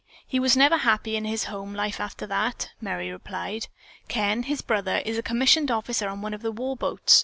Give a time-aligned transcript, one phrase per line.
[0.25, 3.67] He never was happy in his home life after that," Merry replied.
[4.07, 7.19] "Ken, his brother, is a commissioned officer on one of the war boats.